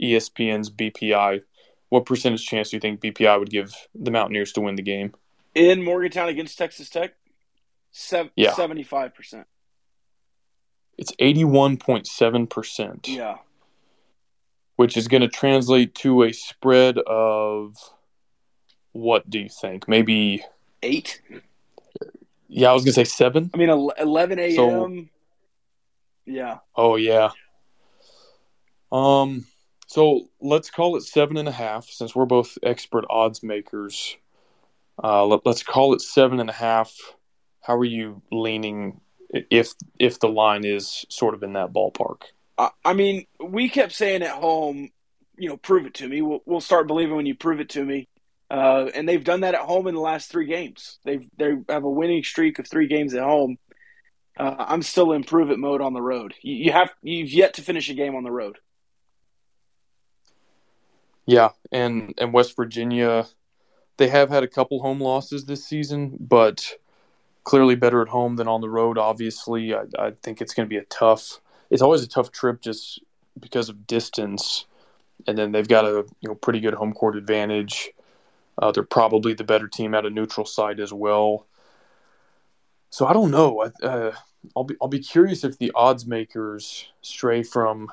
[0.00, 1.42] ESPN's BPI,
[1.88, 5.14] what percentage chance do you think BPI would give the Mountaineers to win the game?
[5.54, 7.14] In Morgantown against Texas Tech?
[8.36, 8.52] Yeah.
[8.52, 9.44] 75%.
[10.96, 13.08] It's 81.7%.
[13.08, 13.38] Yeah.
[14.76, 17.76] Which is going to translate to a spread of
[18.92, 19.88] what do you think?
[19.88, 20.44] Maybe
[20.82, 21.20] eight?
[22.48, 23.50] Yeah, I was to say seven.
[23.54, 24.54] I mean, 11 a.m.
[24.54, 25.04] So,
[26.26, 26.58] yeah.
[26.76, 27.30] Oh, yeah.
[28.90, 29.46] Um,
[29.86, 34.16] so let's call it seven and a half since we're both expert odds makers.
[35.02, 36.94] Uh, let, us call it seven and a half.
[37.62, 39.00] How are you leaning
[39.30, 42.22] if if the line is sort of in that ballpark?
[42.84, 44.90] I mean, we kept saying at home,
[45.36, 46.22] you know, prove it to me.
[46.22, 48.08] We'll, we'll start believing when you prove it to me.
[48.52, 50.98] Uh, and they've done that at home in the last three games.
[51.04, 53.56] They've they have a winning streak of three games at home.
[54.36, 56.34] Uh, I'm still in prove it mode on the road.
[56.42, 58.58] You, you have you've yet to finish a game on the road.
[61.24, 63.26] Yeah, and and West Virginia,
[63.96, 66.74] they have had a couple home losses this season, but
[67.44, 68.98] clearly better at home than on the road.
[68.98, 71.40] Obviously, I, I think it's going to be a tough.
[71.70, 73.00] It's always a tough trip just
[73.40, 74.66] because of distance,
[75.26, 77.92] and then they've got a you know pretty good home court advantage.
[78.58, 81.46] Uh, they're probably the better team at a neutral site as well.
[82.90, 83.70] So I don't know.
[83.82, 84.12] Uh,
[84.56, 87.90] I'll be I'll be curious if the odds makers stray from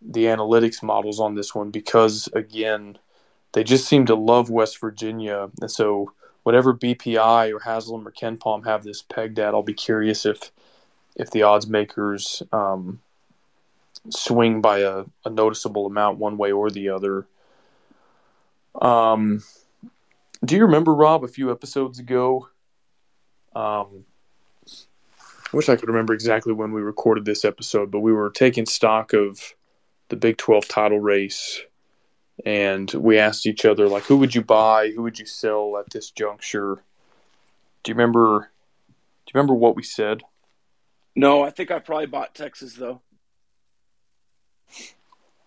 [0.00, 2.98] the analytics models on this one because again,
[3.52, 8.66] they just seem to love West Virginia, and so whatever BPI or Haslam or KenPom
[8.66, 10.52] have this pegged at, I'll be curious if
[11.16, 13.00] if the odds makers um,
[14.10, 17.26] swing by a, a, noticeable amount one way or the other.
[18.80, 19.42] Um,
[20.44, 22.48] do you remember Rob a few episodes ago?
[23.54, 24.04] Um,
[24.68, 28.66] I wish I could remember exactly when we recorded this episode, but we were taking
[28.66, 29.54] stock of
[30.08, 31.62] the Big Twelve title race
[32.44, 34.90] and we asked each other like who would you buy?
[34.90, 36.82] Who would you sell at this juncture?
[37.82, 38.50] Do you remember
[38.88, 40.22] do you remember what we said?
[41.14, 43.00] No i think i probably bought texas though.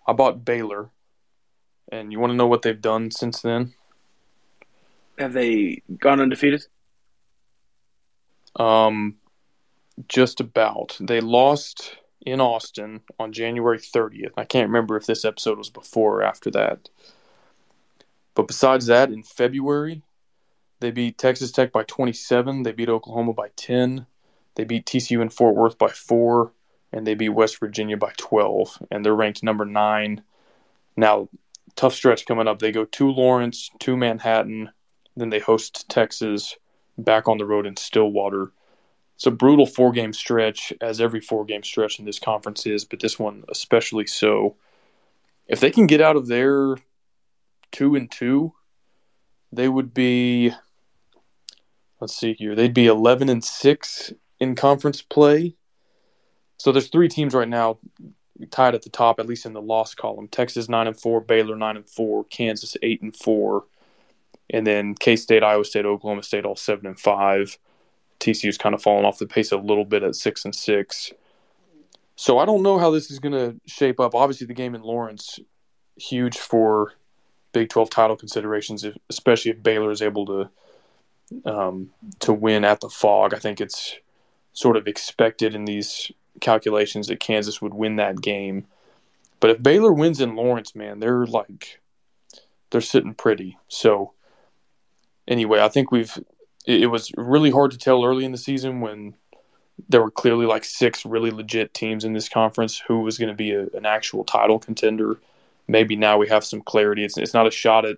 [0.07, 0.89] I bought baylor
[1.91, 3.73] and you want to know what they've done since then
[5.17, 6.65] have they gone undefeated
[8.55, 9.15] um
[10.07, 14.33] just about they lost in Austin on January 30th.
[14.37, 16.89] I can't remember if this episode was before or after that.
[18.35, 20.03] But besides that, in February,
[20.79, 22.63] they beat Texas Tech by 27.
[22.63, 24.05] They beat Oklahoma by 10.
[24.55, 26.51] They beat TCU in Fort Worth by 4.
[26.91, 28.83] And they beat West Virginia by 12.
[28.89, 30.23] And they're ranked number 9.
[30.95, 31.29] Now,
[31.75, 32.59] tough stretch coming up.
[32.59, 34.69] They go to Lawrence, to Manhattan.
[35.15, 36.55] Then they host Texas
[36.97, 38.51] back on the road in Stillwater
[39.19, 42.85] it's a brutal four game stretch, as every four game stretch in this conference is,
[42.85, 44.55] but this one especially so.
[45.45, 46.77] If they can get out of there
[47.73, 48.53] two and two,
[49.51, 50.53] they would be
[51.99, 55.57] let's see here, they'd be eleven and six in conference play.
[56.55, 57.79] So there's three teams right now
[58.47, 60.27] tied at the top, at least in the loss column.
[60.27, 63.65] Texas nine and four, Baylor nine and four, Kansas eight and four.
[64.49, 67.57] and then K State, Iowa State, Oklahoma State, all seven and five.
[68.19, 71.11] TCU's kind of fallen off the pace a little bit at six and six.
[72.15, 74.13] So I don't know how this is going to shape up.
[74.13, 75.39] Obviously, the game in Lawrence,
[75.95, 76.93] huge for
[77.53, 80.49] Big Twelve title considerations, if, especially if Baylor is able to
[81.45, 83.33] um, to win at the Phog.
[83.33, 83.97] I think it's
[84.53, 88.65] sort of expected in these calculations that Kansas would win that game.
[89.39, 91.79] But if Baylor wins in Lawrence, man, they're like
[92.71, 93.57] they're sitting pretty.
[93.67, 94.13] So
[95.27, 96.17] anyway, I think we've
[96.65, 99.15] it, it was really hard to tell early in the season when
[99.87, 103.35] there were clearly like six really legit teams in this conference who was going to
[103.35, 105.19] be a, an actual title contender.
[105.67, 107.05] Maybe now we have some clarity.
[107.05, 107.97] It's, it's not a shot at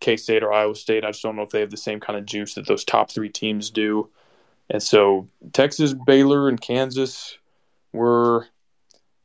[0.00, 1.04] K State or Iowa State.
[1.04, 3.10] I just don't know if they have the same kind of juice that those top
[3.10, 4.08] three teams do.
[4.68, 7.38] And so Texas, Baylor, and Kansas
[7.92, 8.46] were,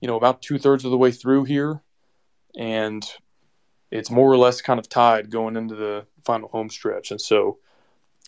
[0.02, 1.82] you know, about two thirds of the way through here.
[2.58, 3.06] And
[3.92, 7.12] it's more or less kind of tied going into the final home stretch.
[7.12, 7.60] And so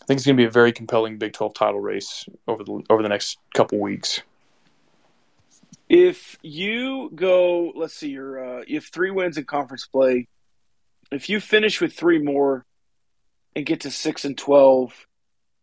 [0.02, 2.82] I think it's going to be a very compelling Big 12 title race over the
[2.88, 4.22] over the next couple weeks.
[5.88, 10.28] If you go, let's see, you're uh, have three wins in conference play.
[11.10, 12.64] If you finish with three more
[13.56, 15.06] and get to six and twelve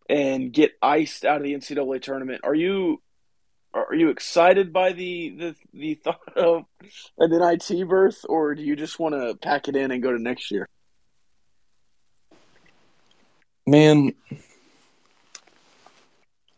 [0.10, 3.02] and get iced out of the NCAA tournament, are you
[3.86, 6.64] are you excited by the the, the thought of
[7.18, 10.22] an NIT berth, or do you just want to pack it in and go to
[10.22, 10.68] next year?
[13.66, 14.14] Man,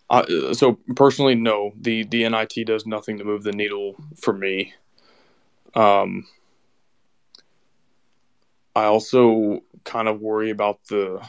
[0.09, 1.73] I, so personally, no.
[1.79, 4.73] The the NIT does nothing to move the needle for me.
[5.75, 6.27] Um,
[8.75, 11.21] I also kind of worry about the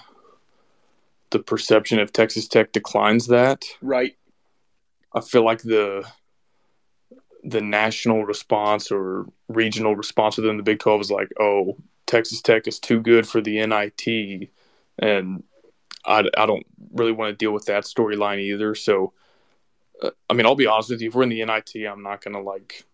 [1.30, 3.64] the perception if Texas Tech declines that.
[3.82, 4.16] Right.
[5.12, 6.04] I feel like the
[7.42, 12.66] the national response or regional response within the Big 12 is like, oh, Texas Tech
[12.68, 14.50] is too good for the NIT.
[14.98, 15.42] And
[16.04, 18.74] I, I don't really want to deal with that storyline either.
[18.74, 19.12] So,
[20.02, 21.08] uh, I mean, I'll be honest with you.
[21.08, 22.84] If we're in the NIT, I'm not to like,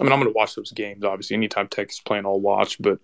[0.00, 1.34] I mean, I'm to watch those games, obviously.
[1.34, 2.80] Anytime Tech is playing, I'll watch.
[2.80, 3.00] But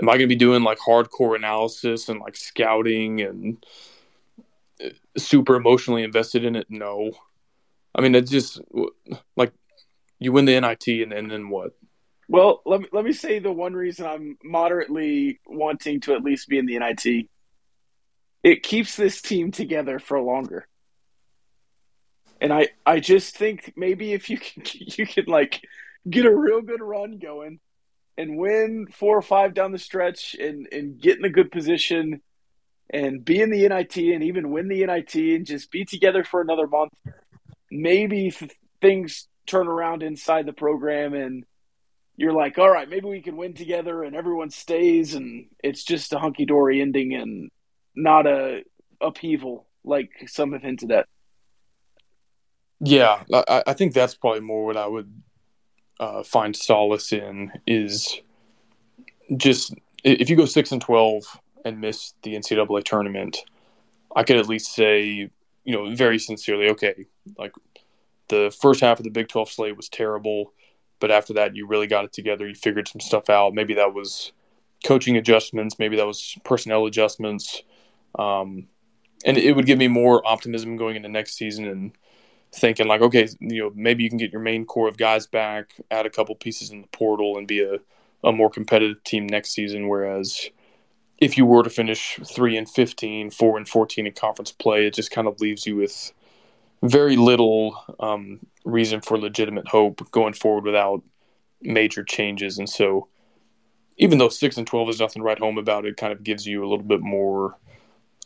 [0.00, 3.64] am I to be doing like hardcore analysis and like scouting and
[4.84, 6.66] uh, super emotionally invested in it?
[6.68, 7.12] No.
[7.94, 8.60] I mean, it's just
[9.36, 9.52] like
[10.18, 11.72] you win the NIT and, and then what?
[12.28, 16.48] Well, let me, let me say the one reason I'm moderately wanting to at least
[16.48, 17.28] be in the NIT.
[18.42, 20.66] It keeps this team together for longer.
[22.40, 25.60] And I, I just think maybe if you can you can like
[26.08, 27.60] get a real good run going
[28.16, 32.20] and win four or five down the stretch and, and get in a good position
[32.90, 36.40] and be in the NIT and even win the NIT and just be together for
[36.40, 36.92] another month
[37.72, 38.32] maybe
[38.80, 41.44] things turn around inside the program and
[42.16, 46.12] you're like, all right, maybe we can win together and everyone stays and it's just
[46.12, 47.50] a hunky dory ending and
[47.96, 48.62] not a
[49.00, 51.06] upheaval like some have hinted at.
[52.80, 55.22] Yeah, I, I think that's probably more what I would
[55.98, 58.20] uh, find solace in is
[59.36, 61.24] just if you go six and twelve
[61.64, 63.38] and miss the NCAA tournament,
[64.14, 65.30] I could at least say
[65.64, 67.06] you know, very sincerely, okay,
[67.38, 67.52] like
[68.28, 70.52] the first half of the Big 12 slate was terrible,
[71.00, 72.48] but after that, you really got it together.
[72.48, 73.54] You figured some stuff out.
[73.54, 74.32] Maybe that was
[74.84, 77.62] coaching adjustments, maybe that was personnel adjustments.
[78.18, 78.68] Um,
[79.24, 81.92] and it would give me more optimism going into next season and
[82.52, 85.74] thinking like, okay, you know, maybe you can get your main core of guys back,
[85.90, 87.78] add a couple pieces in the portal, and be a,
[88.24, 89.88] a more competitive team next season.
[89.88, 90.50] Whereas
[91.22, 94.94] if you were to finish three and 15, four and 14 in conference play, it
[94.94, 96.12] just kind of leaves you with
[96.82, 101.00] very little um, reason for legitimate hope going forward without
[101.60, 102.58] major changes.
[102.58, 103.06] And so,
[103.98, 106.64] even though six and 12 is nothing write home about, it kind of gives you
[106.64, 107.56] a little bit more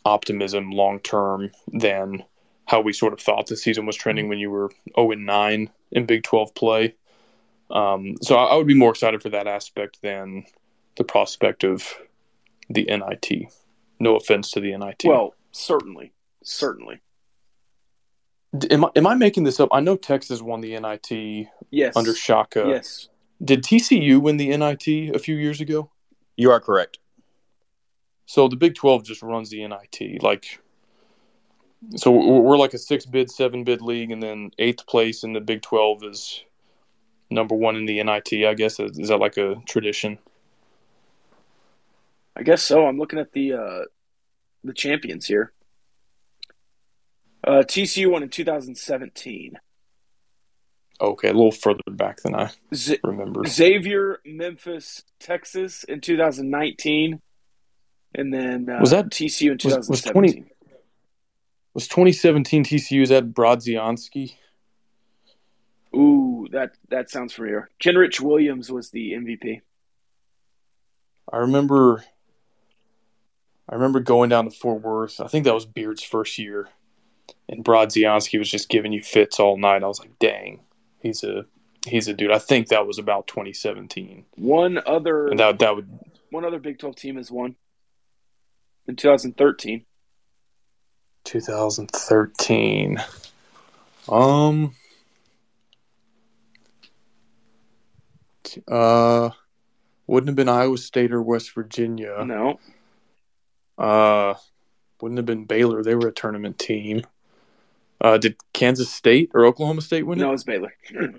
[0.03, 2.23] optimism long term than
[2.65, 5.69] how we sort of thought the season was trending when you were 0 and 9
[5.91, 6.95] in Big 12 play.
[7.69, 10.45] Um, so I, I would be more excited for that aspect than
[10.95, 11.93] the prospect of
[12.69, 13.51] the NIT.
[13.99, 15.03] No offense to the NIT.
[15.05, 17.01] Well, certainly, certainly.
[18.71, 19.69] Am I, am I making this up?
[19.71, 21.95] I know Texas won the NIT yes.
[21.95, 22.65] under Shaka.
[22.67, 23.09] Yes.
[23.43, 25.91] Did TCU win the NIT a few years ago?
[26.35, 26.99] You are correct.
[28.25, 30.21] So the Big 12 just runs the NIT.
[30.21, 30.59] Like,
[31.95, 35.39] so we're like a six bid, seven bid league, and then eighth place in the
[35.39, 36.43] Big 12 is
[37.29, 38.79] number one in the NIT, I guess.
[38.79, 40.17] Is that like a tradition?
[42.37, 42.85] I guess so.
[42.85, 43.79] I'm looking at the uh,
[44.63, 45.53] the champions here.
[47.45, 49.53] Uh, TCU won in 2017.
[50.99, 53.43] Okay, a little further back than I Z- remember.
[53.47, 57.21] Xavier, Memphis, Texas in 2019,
[58.15, 60.43] and then uh, Was that- TCU in was- was 2017.
[60.43, 60.51] 20
[61.73, 64.33] Was 2017 TCU's at Brodziansky?
[65.95, 67.69] Ooh, that that sounds familiar.
[67.81, 69.61] Kenrich Williams was the MVP.
[71.31, 72.03] I remember.
[73.69, 75.19] I remember going down to Fort Worth.
[75.19, 76.69] I think that was Beard's first year,
[77.49, 79.83] and Vlad Brodziansky was just giving you fits all night.
[79.83, 80.61] I was like, "Dang,
[81.01, 81.45] he's a
[81.85, 85.87] he's a dude." I think that was about 2017, One other and that that would
[86.29, 87.55] one other Big 12 team has won
[88.87, 89.85] in 2013.
[91.25, 93.03] 2013.
[94.09, 94.73] Um.
[98.65, 99.29] Uh,
[100.07, 102.23] wouldn't have been Iowa State or West Virginia.
[102.25, 102.59] No,
[103.77, 104.35] Uh,
[105.01, 105.83] wouldn't have been Baylor.
[105.83, 107.03] They were a tournament team.
[107.99, 110.31] Uh, did Kansas State or Oklahoma State win no, it?
[110.31, 110.73] was Baylor.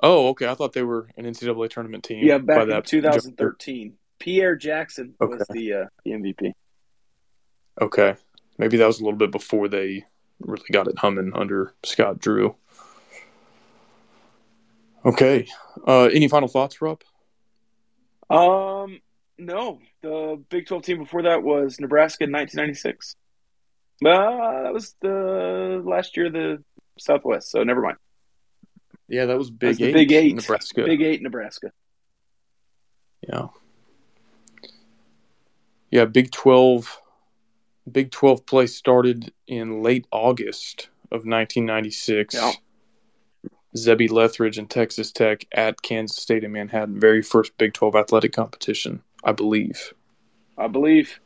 [0.00, 0.48] Oh, okay.
[0.48, 2.26] I thought they were an NCAA tournament team.
[2.26, 3.94] yeah, back by in that 2013.
[4.18, 6.52] Pierre Jackson was the uh, the MVP.
[7.80, 8.14] Okay,
[8.58, 10.04] maybe that was a little bit before they
[10.40, 12.54] really got it humming under Scott Drew.
[15.04, 15.46] Okay.
[15.86, 17.02] Uh, any final thoughts, Rob?
[18.30, 19.00] Um,
[19.38, 23.16] no, the Big 12 team before that was Nebraska in 1996.
[24.04, 26.62] Uh, that was the last year of the
[26.98, 27.96] Southwest, so never mind.
[29.08, 29.92] Yeah, that was That Big was the Eight.
[29.92, 30.34] Big Eight.
[30.34, 30.84] Nebraska.
[30.84, 31.70] Big Eight, Nebraska.
[33.28, 33.46] Yeah.
[35.90, 37.00] Yeah, Big 12
[37.90, 42.34] Big 12 play started in late August of 1996.
[42.34, 42.52] Yeah.
[43.76, 48.32] Zebbie Lethridge and Texas Tech at Kansas State in Manhattan, very first Big 12 athletic
[48.32, 49.92] competition, I believe.
[50.56, 51.20] I believe.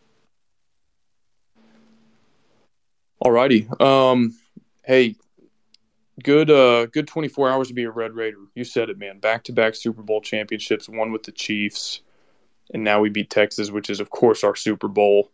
[3.22, 3.80] Alrighty.
[3.80, 4.36] Um
[4.84, 5.16] hey,
[6.22, 8.38] good uh good 24 hours to be a Red Raider.
[8.54, 9.18] You said it, man.
[9.18, 12.00] Back-to-back Super Bowl championships, one with the Chiefs,
[12.72, 15.32] and now we beat Texas, which is of course our Super Bowl.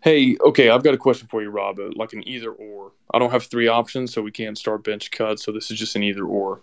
[0.00, 1.78] Hey, okay, I've got a question for you, Rob.
[1.78, 2.92] uh, Like an either or.
[3.12, 5.44] I don't have three options, so we can't start bench cuts.
[5.44, 6.60] So this is just an either or.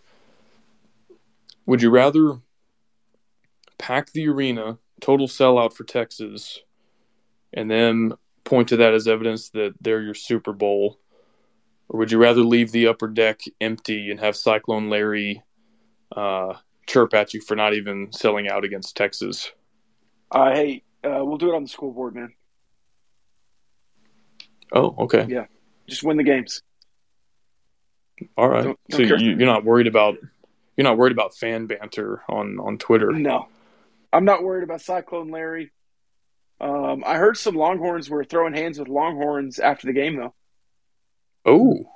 [1.66, 2.40] Would you rather
[3.78, 6.60] pack the arena, total sellout for Texas,
[7.54, 8.14] and then
[8.44, 11.00] point to that as evidence that they're your Super Bowl,
[11.90, 15.44] or would you rather leave the upper deck empty and have Cyclone Larry
[16.16, 16.54] uh,
[16.88, 19.52] chirp at you for not even selling out against Texas?
[20.32, 22.34] Uh, hey, uh, we'll do it on the school board, man.
[24.72, 25.26] Oh, okay.
[25.30, 25.46] Yeah.
[25.88, 26.62] Just win the games.
[28.38, 28.64] All right.
[28.64, 29.20] Don't- so don't care.
[29.20, 30.16] you, you're not worried about
[30.76, 33.12] you're not worried about fan banter on on Twitter.
[33.12, 33.48] No,
[34.14, 35.72] I'm not worried about Cyclone Larry.
[36.62, 40.34] Um, I heard some Longhorns were throwing hands with Longhorns after the game, though.
[41.46, 41.90] Oh.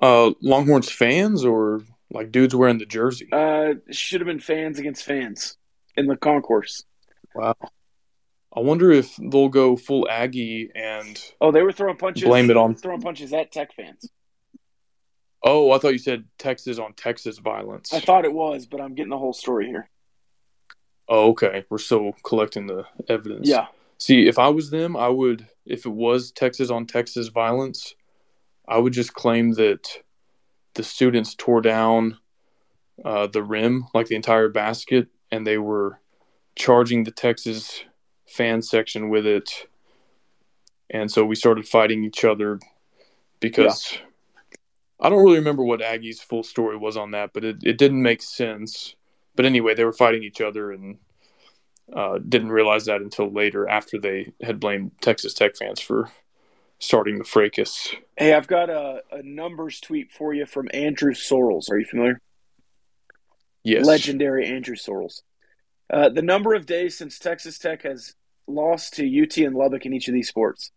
[0.00, 3.28] Uh, Longhorns fans or like dudes wearing the jersey?
[3.32, 5.56] Uh, should have been fans against fans
[5.96, 6.84] in the concourse.
[7.34, 7.54] Wow.
[8.54, 12.24] I wonder if they'll go full Aggie and Oh, they were throwing punches.
[12.24, 12.74] blame it on.
[12.74, 14.10] throwing punches at Tech fans.
[15.42, 17.94] Oh, I thought you said Texas on Texas violence.
[17.94, 19.88] I thought it was, but I'm getting the whole story here.
[21.08, 21.64] Oh, okay.
[21.68, 23.48] We're still collecting the evidence.
[23.48, 23.66] Yeah,
[24.02, 27.94] See, if I was them, I would, if it was Texas on Texas violence,
[28.66, 29.96] I would just claim that
[30.74, 32.18] the students tore down
[33.04, 36.00] uh, the rim, like the entire basket, and they were
[36.56, 37.84] charging the Texas
[38.26, 39.68] fan section with it.
[40.90, 42.58] And so we started fighting each other
[43.38, 43.98] because
[44.98, 48.02] I don't really remember what Aggie's full story was on that, but it, it didn't
[48.02, 48.96] make sense.
[49.34, 50.98] But anyway, they were fighting each other and
[51.92, 56.10] uh, didn't realize that until later after they had blamed Texas Tech fans for
[56.78, 57.94] starting the fracas.
[58.16, 61.70] Hey, I've got a, a numbers tweet for you from Andrew Sorrells.
[61.70, 62.20] Are you familiar?
[63.62, 63.86] Yes.
[63.86, 65.22] Legendary Andrew Sorrells.
[65.92, 68.14] Uh, the number of days since Texas Tech has
[68.46, 70.72] lost to UT and Lubbock in each of these sports.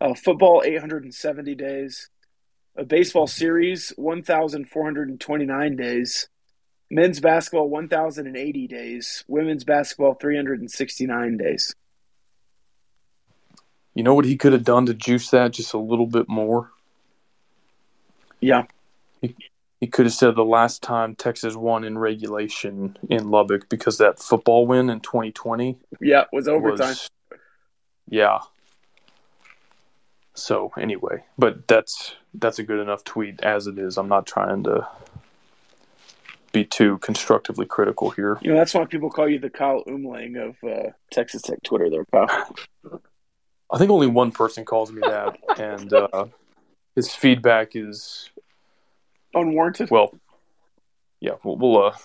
[0.00, 2.10] Uh, football, 870 days.
[2.76, 6.28] A baseball series, 1,429 days.
[6.90, 9.24] Men's basketball, 1,080 days.
[9.28, 11.74] Women's basketball, 369 days.
[13.94, 16.70] You know what he could have done to juice that just a little bit more?
[18.40, 18.64] Yeah.
[19.80, 24.18] He could have said the last time Texas won in regulation in Lubbock because that
[24.18, 26.88] football win in 2020 Yeah, was overtime.
[26.88, 27.10] was
[28.08, 28.38] yeah.
[30.34, 33.98] So anyway, but that's that's a good enough tweet as it is.
[33.98, 34.86] I'm not trying to
[36.52, 38.38] be too constructively critical here.
[38.42, 41.90] You know, that's why people call you the Kyle Umlang of uh, Texas Tech Twitter
[41.90, 42.54] there, Kyle.
[43.70, 46.26] I think only one person calls me that, and uh,
[46.94, 48.30] his feedback is
[49.34, 49.90] Unwarranted.
[49.90, 50.14] well,
[51.20, 51.32] yeah.
[51.44, 51.96] We'll, we'll uh,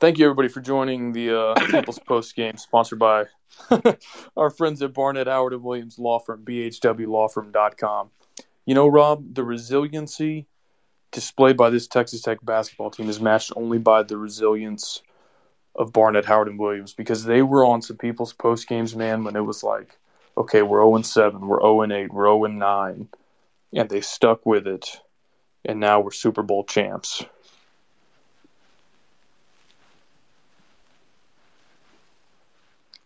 [0.00, 3.26] thank you everybody for joining the uh, People's Post game, sponsored by
[4.36, 8.10] our friends at Barnett Howard and Williams Law Firm, bhwlawfirm.com.
[8.64, 10.46] You know, Rob, the resiliency
[11.12, 15.02] displayed by this Texas Tech basketball team is matched only by the resilience
[15.76, 19.36] of Barnett, Howard, and Williams because they were on some people's post games, man, when
[19.36, 19.98] it was like,
[20.36, 23.08] okay, we're 0 7, we're 0 8, we're 0 9.
[23.74, 25.00] And they stuck with it.
[25.64, 27.24] And now we're Super Bowl champs.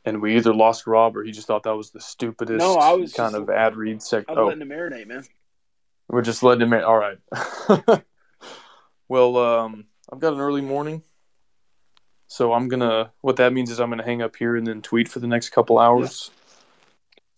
[0.04, 2.92] And we either lost Rob or he just thought that was the stupidest No, I
[2.92, 4.24] was kind just- of ad read sec.
[4.28, 5.24] I was Oh, letting him marinate, man.
[6.08, 6.82] We're just letting him in.
[6.84, 7.18] All right.
[9.08, 11.02] well, um, I've got an early morning.
[12.28, 14.66] So I'm going to, what that means is I'm going to hang up here and
[14.66, 16.30] then tweet for the next couple hours.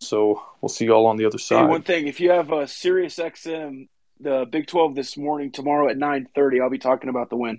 [0.01, 1.69] So we'll see y'all on the other Hey, side.
[1.69, 3.89] one thing: if you have a Sirius XM,
[4.21, 7.59] the Big Twelve this morning, tomorrow at nine thirty, I'll be talking about the win.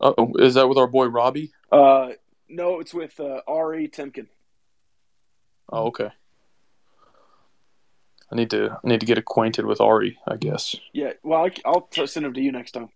[0.00, 1.52] oh, is that with our boy Robbie?
[1.70, 2.10] Uh,
[2.48, 4.26] no, it's with uh, Ari Temkin.
[5.70, 6.10] Oh, okay.
[8.30, 10.74] I need to I need to get acquainted with Ari, I guess.
[10.92, 12.88] Yeah, well, I, I'll t- send him to you next time.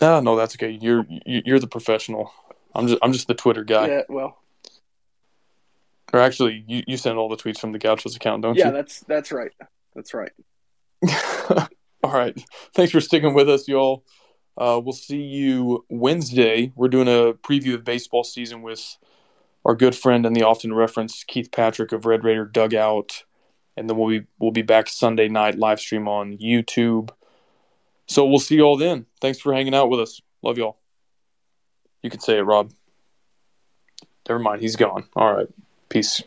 [0.00, 0.70] Ah, no, that's okay.
[0.80, 2.32] You're you- you're the professional.
[2.74, 3.88] I'm just I'm just the Twitter guy.
[3.88, 4.38] Yeah, well,
[6.12, 8.70] Or actually, you, you send all the tweets from the Gauchos account, don't yeah, you?
[8.70, 9.52] Yeah, that's that's right.
[9.94, 10.32] That's right.
[12.02, 12.38] All right.
[12.74, 14.04] Thanks for sticking with us, y'all.
[14.56, 16.72] Uh, we'll see you Wednesday.
[16.76, 18.96] We're doing a preview of baseball season with
[19.64, 23.24] our good friend and the often referenced Keith Patrick of Red Raider Dugout,
[23.76, 27.10] and then we'll be we'll be back Sunday night live stream on YouTube.
[28.06, 29.06] So we'll see y'all then.
[29.20, 30.20] Thanks for hanging out with us.
[30.42, 30.78] Love y'all.
[32.02, 32.70] You can say it, Rob.
[34.28, 35.04] Never mind, he's gone.
[35.14, 35.48] All right.
[35.88, 36.22] Peace.